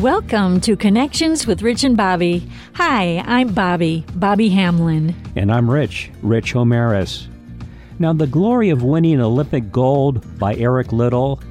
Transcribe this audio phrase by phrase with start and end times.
[0.00, 2.48] Welcome to Connections with Rich and Bobby.
[2.74, 5.12] Hi, I'm Bobby, Bobby Hamlin.
[5.34, 7.26] And I'm Rich, Rich Homeris.
[7.98, 11.42] Now, the glory of winning Olympic gold by Eric Liddell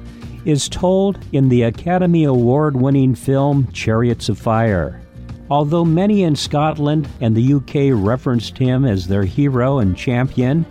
[0.46, 5.02] is told in the Academy Award winning film Chariots of Fire.
[5.50, 10.64] Although many in Scotland and the UK referenced him as their hero and champion,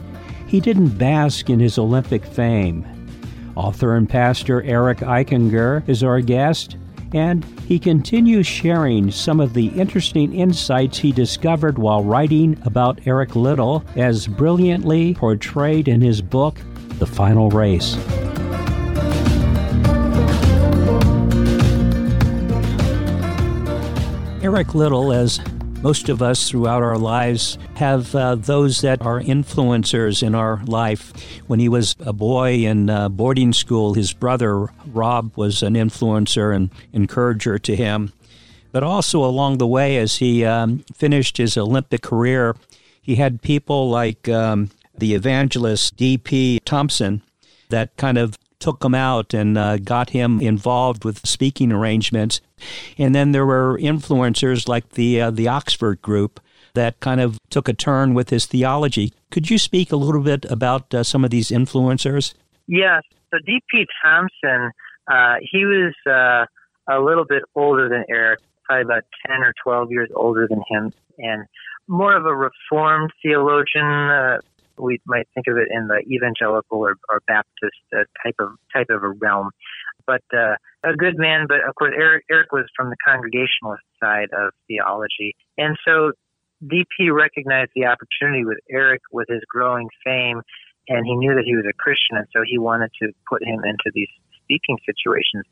[0.48, 2.88] he didn't bask in his Olympic fame.
[3.56, 6.76] Author and pastor Eric Eichinger is our guest,
[7.14, 13.36] and he continues sharing some of the interesting insights he discovered while writing about Eric
[13.36, 16.60] Liddell, as brilliantly portrayed in his book,
[17.00, 17.96] The Final Race.
[24.44, 25.40] Eric Liddell, as
[25.82, 31.14] most of us throughout our lives have uh, those that are influencers in our life.
[31.48, 36.56] When he was a boy in uh, boarding school, his brother Rob was an influencer
[36.56, 38.12] and encourager to him.
[38.72, 42.56] But also along the way, as he um, finished his Olympic career,
[43.02, 46.60] he had people like um, the evangelist D.P.
[46.66, 47.22] Thompson
[47.70, 52.42] that kind of took him out and uh, got him involved with speaking arrangements.
[52.98, 56.40] And then there were influencers like the uh, the Oxford group
[56.74, 59.12] that kind of took a turn with his theology.
[59.32, 62.34] Could you speak a little bit about uh, some of these influencers?
[62.68, 63.04] Yes.
[63.32, 63.86] So D.P.
[64.04, 64.72] Thompson,
[65.12, 66.46] uh, he was uh,
[66.94, 70.94] a little bit older than Eric, probably about 10 or 12 years older than him,
[71.18, 71.46] and
[71.88, 74.38] more of a reformed theologian, uh,
[74.78, 78.88] we might think of it in the evangelical or, or Baptist uh, type of type
[78.90, 79.50] of a realm.
[80.06, 84.30] But uh, a good man, but of course Eric, Eric was from the Congregationalist side
[84.34, 86.12] of theology, and so
[86.64, 90.42] DP recognized the opportunity with Eric with his growing fame,
[90.88, 93.62] and he knew that he was a Christian, and so he wanted to put him
[93.64, 94.10] into these
[94.44, 95.44] speaking situations.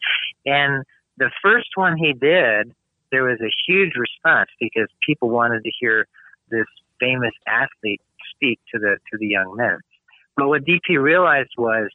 [0.46, 0.84] And
[1.18, 2.74] the first one he did,
[3.12, 6.08] there was a huge response because people wanted to hear
[6.50, 6.66] this
[7.00, 8.02] famous athlete
[8.36, 9.78] speak to the to the young men.
[10.38, 11.90] But what DP realized was,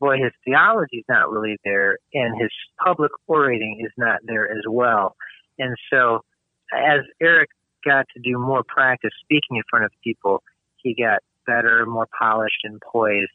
[0.00, 2.50] boy, his theology is not really there, and his
[2.84, 5.16] public orating is not there as well.
[5.58, 6.20] And so,
[6.72, 7.50] as Eric
[7.84, 10.42] got to do more practice speaking in front of people,
[10.76, 13.30] he got better, more polished, and poised.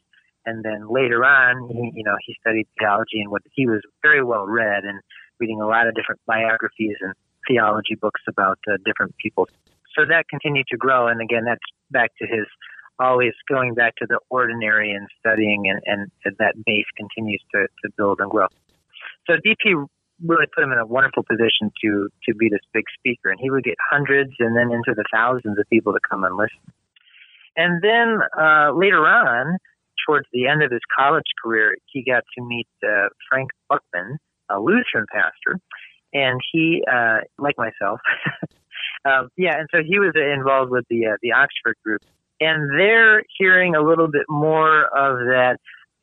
[0.46, 4.22] And then later on, he, you know, he studied theology, and what he was very
[4.22, 5.00] well read and
[5.38, 7.14] reading a lot of different biographies and
[7.48, 9.48] theology books about uh, different people
[9.96, 11.08] so that continued to grow.
[11.08, 12.46] And again, that's back to his
[13.00, 17.90] always going back to the ordinary and studying, and, and that base continues to, to
[17.96, 18.46] build and grow.
[19.26, 19.86] So DP
[20.24, 23.50] really put him in a wonderful position to to be this big speaker, and he
[23.50, 26.60] would get hundreds and then into the thousands of people to come and listen.
[27.56, 29.56] And then uh, later on,
[30.06, 34.16] towards the end of his college career, he got to meet uh, Frank Buchman,
[34.50, 35.58] a Lutheran pastor,
[36.12, 38.00] and he, uh, like myself,
[39.04, 42.02] Um, yeah, and so he was involved with the uh, the Oxford group,
[42.40, 45.56] and they're hearing a little bit more of that.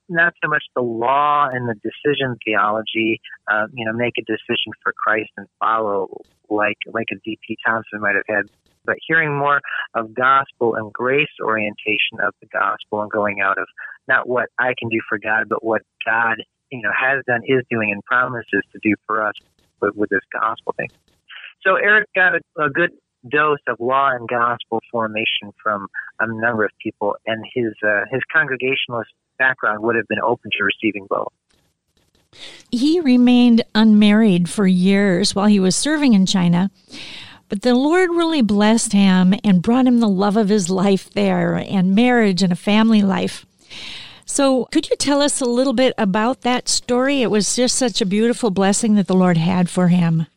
[0.09, 3.19] Not so much the law and the decision theology,
[3.51, 7.57] uh, you know, make a decision for Christ and follow like like a D.P.
[7.65, 8.45] Thompson might have had,
[8.85, 9.59] but hearing more
[9.93, 13.67] of gospel and grace orientation of the gospel and going out of
[14.07, 16.37] not what I can do for God, but what God,
[16.71, 19.35] you know, has done, is doing, and promises to do for us
[19.81, 20.89] with, with this gospel thing.
[21.63, 22.91] So Eric got a, a good
[23.29, 25.87] dose of law and gospel formation from
[26.19, 30.63] a number of people, and his uh, his congregationalist background would have been open to
[30.63, 31.31] receiving both.
[32.71, 36.69] He remained unmarried for years while he was serving in China,
[37.49, 41.55] but the Lord really blessed him and brought him the love of his life there
[41.55, 43.45] and marriage and a family life.
[44.25, 47.21] So, could you tell us a little bit about that story?
[47.21, 50.27] It was just such a beautiful blessing that the Lord had for him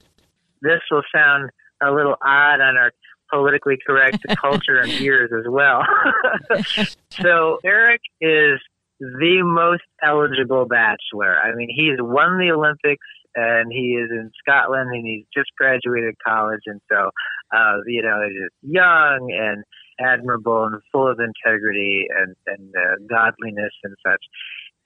[0.62, 1.51] this will sound
[1.83, 2.93] a little odd on our
[3.33, 5.83] politically correct culture and ears as well.
[7.11, 8.61] so Eric is
[8.99, 11.37] the most eligible bachelor.
[11.39, 16.17] I mean, he's won the Olympics and he is in Scotland and he's just graduated
[16.27, 16.61] college.
[16.67, 17.11] And so,
[17.55, 19.65] uh, you know, he's just young and
[20.01, 24.25] admirable and full of integrity and, and uh, godliness and such.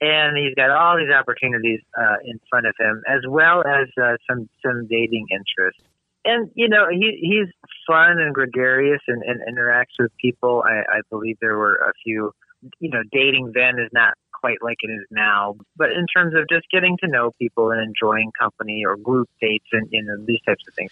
[0.01, 4.17] And he's got all these opportunities uh, in front of him, as well as uh,
[4.27, 5.81] some some dating interests
[6.25, 7.53] and you know he he's
[7.87, 10.63] fun and gregarious and, and interacts with people.
[10.65, 12.31] I, I believe there were a few,
[12.79, 15.55] you know, dating then is not quite like it is now.
[15.77, 19.67] But in terms of just getting to know people and enjoying company or group dates
[19.71, 20.91] and you know these types of things.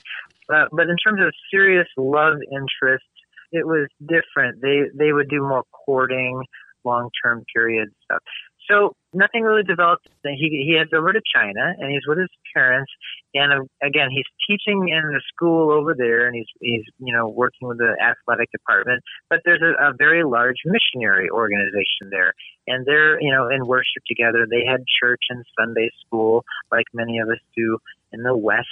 [0.53, 3.05] Uh, but in terms of serious love interest,
[3.51, 4.61] it was different.
[4.61, 6.43] They they would do more courting,
[6.83, 8.21] long term period stuff.
[8.69, 10.07] So nothing really developed.
[10.23, 12.91] He he heads over to China and he's with his parents.
[13.33, 17.27] And uh, again, he's teaching in the school over there, and he's he's you know
[17.27, 19.03] working with the athletic department.
[19.29, 22.33] But there's a, a very large missionary organization there,
[22.67, 24.47] and they're you know in worship together.
[24.49, 27.77] They had church and Sunday school like many of us do
[28.11, 28.67] in the West,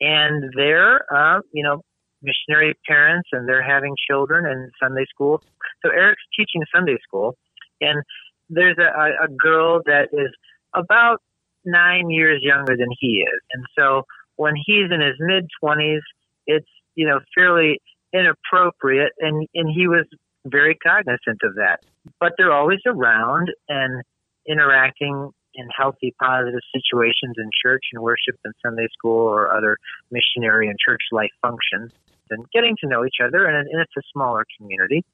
[0.00, 1.82] and they're uh, you know
[2.22, 5.42] missionary parents, and they're having children in Sunday school.
[5.84, 7.36] So Eric's teaching Sunday school,
[7.80, 8.02] and
[8.50, 10.34] there's a, a girl that is
[10.74, 11.18] about
[11.64, 13.40] nine years younger than he is.
[13.52, 14.02] And so
[14.36, 16.00] when he's in his mid 20s,
[16.46, 17.80] it's, you know, fairly
[18.12, 19.12] inappropriate.
[19.20, 20.06] And, and he was
[20.44, 21.80] very cognizant of that.
[22.18, 24.02] But they're always around and
[24.48, 29.76] interacting in healthy, positive situations in church and worship and Sunday school or other
[30.10, 31.92] missionary and church life functions
[32.30, 33.46] and getting to know each other.
[33.46, 35.04] And, and it's a smaller community.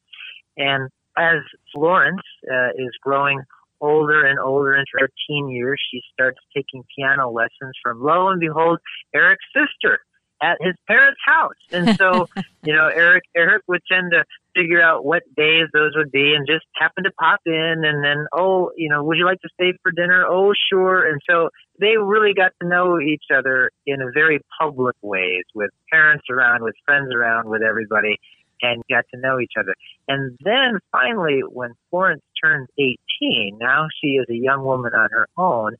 [0.57, 1.39] And as
[1.73, 3.41] Florence uh, is growing
[3.81, 8.41] older and older into her teen years, she starts taking piano lessons from, lo and
[8.41, 8.79] behold,
[9.15, 10.01] Eric's sister
[10.43, 11.55] at his parents' house.
[11.73, 12.29] And so,
[12.65, 14.25] you know, Eric Eric would tend to
[14.55, 18.27] figure out what days those would be and just happen to pop in and then,
[18.33, 20.25] oh, you know, would you like to stay for dinner?
[20.29, 21.07] Oh, sure.
[21.07, 25.71] And so they really got to know each other in a very public ways with
[25.91, 28.19] parents around, with friends around, with everybody
[28.63, 29.75] and got to know each other.
[30.09, 35.29] And then finally, when Florence turns 18, now she is a young woman on her
[35.37, 35.77] own,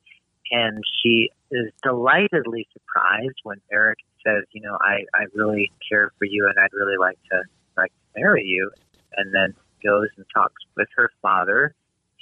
[0.51, 6.25] and she is delightedly surprised when Eric says, "You know, I I really care for
[6.25, 7.43] you, and I'd really like to
[7.77, 8.71] like to marry you."
[9.15, 9.53] And then
[9.83, 11.73] goes and talks with her father,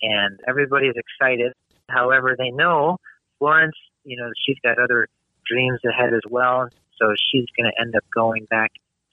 [0.02, 1.54] and everybody is excited.
[1.90, 2.98] However, they know
[3.40, 5.08] Florence, you know, she's got other
[5.46, 6.70] dreams ahead as well.
[6.98, 8.72] So she's going to end up going back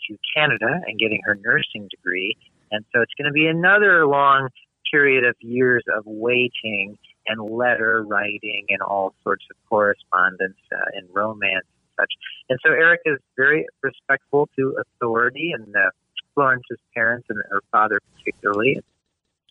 [0.09, 2.37] to Canada and getting her nursing degree.
[2.71, 4.49] And so it's going to be another long
[4.91, 11.09] period of years of waiting and letter writing and all sorts of correspondence uh, and
[11.13, 12.13] romance and such.
[12.49, 15.91] And so Eric is very respectful to authority and uh,
[16.35, 18.81] Florence's parents and her father particularly.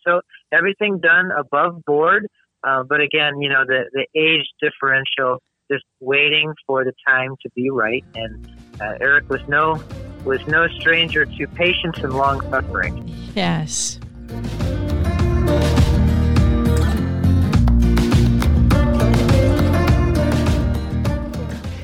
[0.06, 0.20] So
[0.52, 2.26] everything done above board.
[2.64, 7.50] Uh, but again, you know, the, the age differential, just waiting for the time to
[7.56, 8.04] be right.
[8.14, 8.48] And
[8.80, 9.82] uh, Eric was no
[10.24, 13.08] was no stranger to patience and long suffering.
[13.34, 13.98] Yes.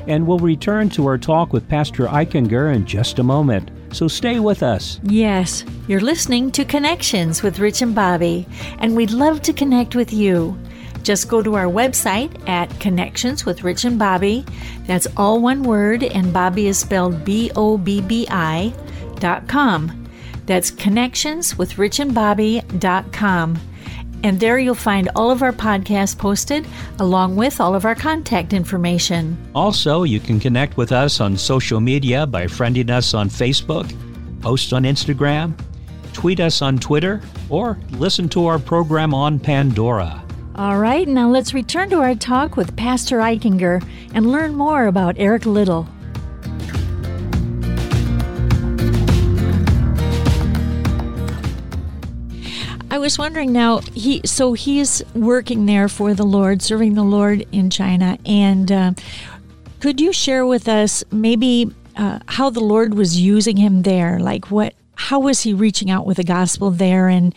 [0.07, 3.71] And we'll return to our talk with Pastor Eichinger in just a moment.
[3.93, 5.01] So stay with us.
[5.03, 8.47] Yes, you're listening to Connections with Rich and Bobby,
[8.79, 10.59] and we'd love to connect with you.
[11.09, 14.45] Just go to our website at Connections with Rich and Bobby.
[14.87, 18.75] That's all one word, and Bobby is spelled B O B B I
[19.19, 20.07] dot com.
[20.45, 23.59] That's Connections with Rich and Bobby dot com.
[24.23, 26.67] And there you'll find all of our podcasts posted,
[26.99, 29.39] along with all of our contact information.
[29.55, 33.91] Also, you can connect with us on social media by friending us on Facebook,
[34.43, 35.59] post on Instagram,
[36.13, 40.23] tweet us on Twitter, or listen to our program on Pandora.
[40.59, 43.81] All right, now let's return to our talk with Pastor Eichinger
[44.13, 45.87] and learn more about Eric Liddell.
[52.91, 57.47] I was wondering now he so he's working there for the Lord, serving the Lord
[57.53, 58.93] in China, and uh,
[59.79, 64.19] could you share with us maybe uh, how the Lord was using him there?
[64.19, 67.33] Like what how was he reaching out with the gospel there and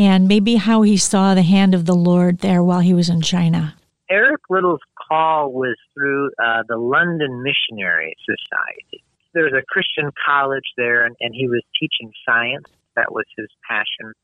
[0.00, 3.20] and maybe how he saw the hand of the Lord there while he was in
[3.20, 3.76] China?
[4.08, 9.04] Eric Liddell's call was through uh, the London Missionary Society.
[9.34, 12.64] There's a Christian college there, and, and he was teaching science.
[12.96, 14.14] That was his passion.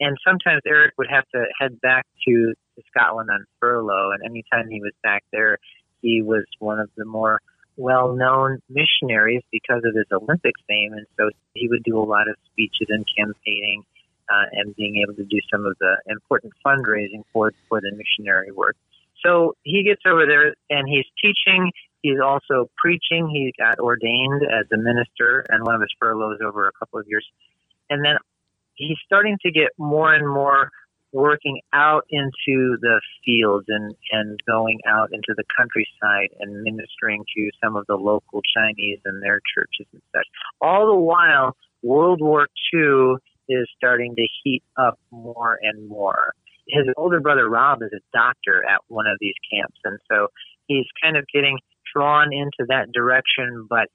[0.00, 4.70] And sometimes Eric would have to head back to, to Scotland on furlough, and anytime
[4.70, 5.58] he was back there,
[6.00, 7.40] he was one of the more
[7.76, 12.26] well known missionaries because of his Olympic fame, and so he would do a lot
[12.26, 13.84] of speeches and campaigning
[14.30, 18.52] uh, and being able to do some of the important fundraising for for the missionary
[18.52, 18.76] work.
[19.24, 21.72] So he gets over there and he's teaching.
[22.02, 23.28] He's also preaching.
[23.28, 27.06] He got ordained as a minister and one of his furloughs over a couple of
[27.06, 27.26] years.
[27.90, 28.16] And then
[28.74, 30.70] he's starting to get more and more
[31.12, 37.50] working out into the fields and, and going out into the countryside and ministering to
[37.62, 40.26] some of the local Chinese and their churches and such.
[40.60, 43.16] All the while, World War II
[43.50, 46.32] is starting to heat up more and more.
[46.68, 50.28] His older brother Rob is a doctor at one of these camps, and so
[50.66, 51.58] he's kind of getting
[51.92, 53.88] drawn into that direction, but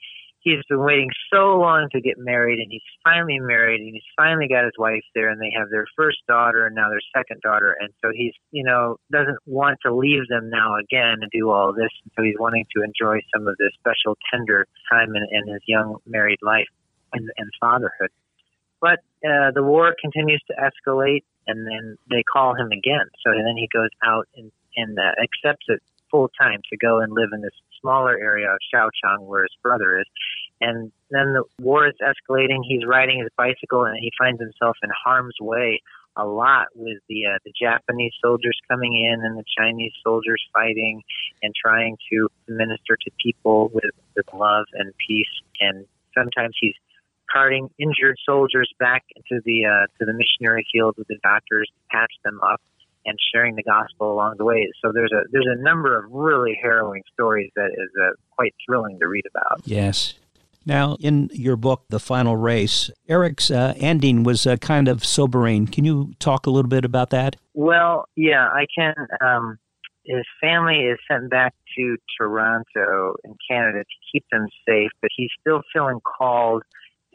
[0.46, 4.48] he's been waiting so long to get married, and he's finally married, and he's finally
[4.48, 7.76] got his wife there, and they have their first daughter, and now their second daughter,
[7.80, 11.74] and so he's, you know, doesn't want to leave them now again and do all
[11.74, 15.62] this, so he's wanting to enjoy some of this special, tender time in, in his
[15.66, 16.68] young married life
[17.14, 18.12] and, and fatherhood.
[18.82, 23.08] But uh, the war continues to escalate, and then they call him again.
[23.25, 27.13] So then he goes out and, and uh, accepts it full time to go and
[27.13, 30.05] live in this smaller area of Xiaochang where his brother is.
[30.62, 32.60] And then the war is escalating.
[32.67, 35.82] He's riding his bicycle and he finds himself in harm's way
[36.17, 41.03] a lot with the uh, the Japanese soldiers coming in and the Chinese soldiers fighting
[41.44, 45.27] and trying to minister to people with, with love and peace.
[45.60, 46.75] And sometimes he's
[47.36, 51.82] carting injured soldiers back into the uh, to the missionary field with the doctors, to
[51.92, 52.62] patch them up,
[53.06, 54.72] and sharing the gospel along the way.
[54.84, 59.00] So there's a there's a number of really harrowing stories that is uh, quite thrilling
[59.00, 59.62] to read about.
[59.65, 60.13] Yes.
[60.68, 65.68] Now, in your book, The Final Race, Eric's uh, ending was uh, kind of sobering.
[65.68, 67.36] Can you talk a little bit about that?
[67.54, 68.96] Well, yeah, I can.
[69.22, 69.60] Um,
[70.06, 75.30] his family is sent back to Toronto in Canada to keep them safe, but he's
[75.39, 76.63] still feeling called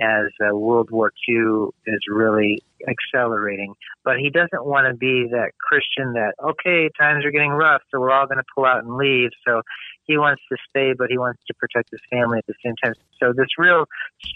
[0.00, 3.74] as uh, World War II is really accelerating.
[4.04, 8.00] But he doesn't want to be that Christian that, okay, times are getting rough, so
[8.00, 9.30] we're all going to pull out and leave.
[9.46, 9.62] So
[10.04, 12.94] he wants to stay, but he wants to protect his family at the same time.
[13.20, 13.84] So this real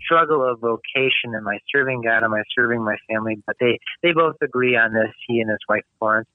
[0.05, 2.23] struggle of vocation, am I serving God?
[2.23, 3.43] Am I serving my family?
[3.47, 6.29] But they, they both agree on this, he and his wife Florence.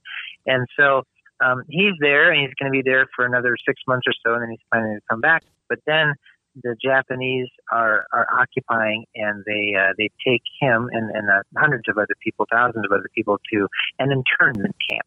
[0.46, 1.04] And so
[1.42, 4.34] um, he's there, and he's going to be there for another six months or so,
[4.34, 5.44] and then he's planning to come back.
[5.70, 6.16] But then
[6.56, 11.88] the Japanese are, are occupying, and they uh, they take him and, and uh, hundreds
[11.88, 13.68] of other people, thousands of other people, to
[14.00, 15.06] an internment camp.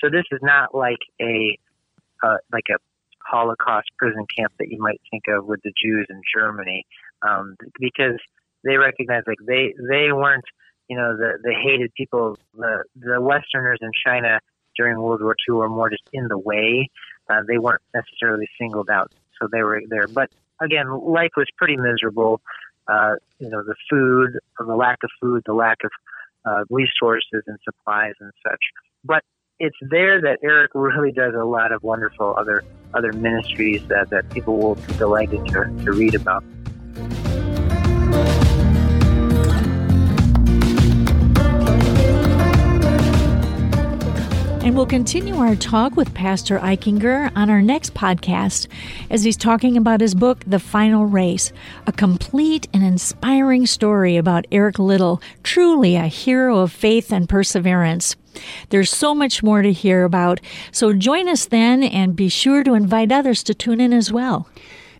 [0.00, 1.58] So this is not like a
[2.22, 2.78] uh, like a
[3.20, 6.84] Holocaust prison camp that you might think of with the Jews in Germany,
[7.22, 8.20] um, because
[8.64, 10.44] they recognize like they they weren't
[10.88, 14.40] you know the the hated people the the Westerners in China
[14.76, 16.90] during World War II were more just in the way.
[17.30, 20.06] Uh, they weren't necessarily singled out, so they were there.
[20.08, 20.30] But
[20.60, 22.40] again, life was pretty miserable.
[22.86, 25.90] Uh, you know, the food, the lack of food, the lack of
[26.44, 28.60] uh, resources and supplies and such.
[29.04, 29.22] But
[29.58, 34.28] it's there that Eric really does a lot of wonderful other other ministries that, that
[34.30, 36.44] people will be delighted to, to read about.
[44.64, 48.66] And we'll continue our talk with Pastor Eichinger on our next podcast
[49.10, 51.52] as he's talking about his book, The Final Race,
[51.86, 58.16] a complete and inspiring story about Eric Liddell, truly a hero of faith and perseverance.
[58.70, 60.40] There's so much more to hear about,
[60.72, 64.48] so join us then and be sure to invite others to tune in as well.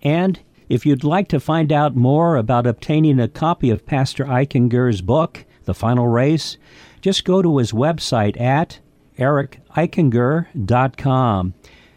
[0.02, 5.00] And if you'd like to find out more about obtaining a copy of Pastor Eichinger's
[5.00, 6.59] book, The Final Race,
[7.00, 8.80] just go to his website at
[9.18, 11.54] ericeichinger.com.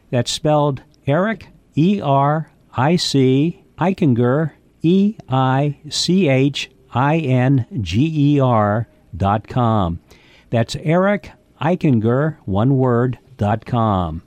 [0.09, 8.35] That's spelled Eric, E R I C, Eichinger, E I C H I N G
[8.35, 9.99] E R dot com.
[10.49, 11.31] That's Eric
[11.61, 14.23] Eichinger, one word, dot com.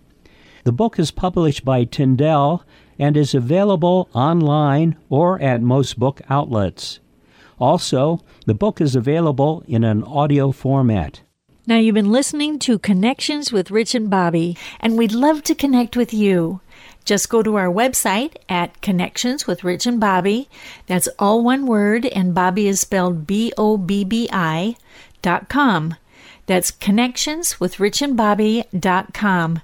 [0.64, 2.64] The book is published by Tyndale
[2.98, 7.00] and is available online or at most book outlets.
[7.58, 11.22] Also, the book is available in an audio format.
[11.70, 15.96] Now, you've been listening to Connections with Rich and Bobby, and we'd love to connect
[15.96, 16.60] with you.
[17.04, 20.48] Just go to our website at Connections with Rich and Bobby.
[20.88, 24.74] That's all one word, and Bobby is spelled B O B B I
[25.22, 25.94] dot com.
[26.46, 29.60] That's Connections with Rich and Bobby dot com.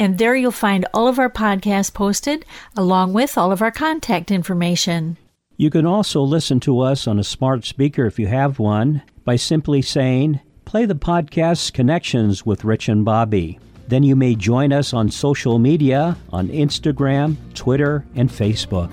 [0.00, 2.44] And there you'll find all of our podcasts posted,
[2.76, 5.16] along with all of our contact information.
[5.56, 9.36] You can also listen to us on a smart speaker if you have one by
[9.36, 13.60] simply saying, Play the podcast Connections with Rich and Bobby.
[13.86, 18.92] Then you may join us on social media on Instagram, Twitter, and Facebook.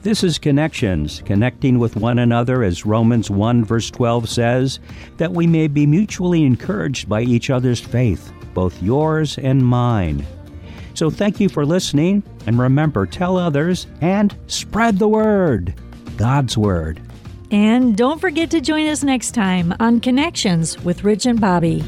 [0.00, 4.80] This is Connections, connecting with one another, as Romans 1 verse 12 says,
[5.18, 10.26] that we may be mutually encouraged by each other's faith, both yours and mine.
[10.94, 15.74] So thank you for listening, and remember, tell others and spread the word,
[16.16, 17.02] God's Word.
[17.54, 21.84] And don't forget to join us next time on Connections with Rich and Bobby.